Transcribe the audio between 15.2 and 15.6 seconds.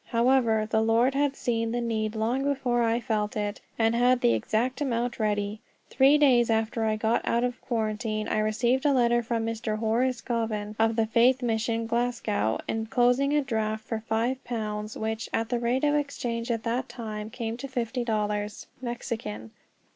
at the